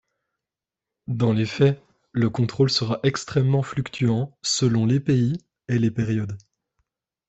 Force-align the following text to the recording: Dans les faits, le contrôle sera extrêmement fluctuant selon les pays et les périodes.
Dans 1.05 1.31
les 1.31 1.45
faits, 1.45 1.79
le 2.11 2.31
contrôle 2.31 2.71
sera 2.71 2.99
extrêmement 3.03 3.61
fluctuant 3.61 4.35
selon 4.41 4.87
les 4.87 4.99
pays 4.99 5.37
et 5.67 5.77
les 5.77 5.91
périodes. 5.91 6.39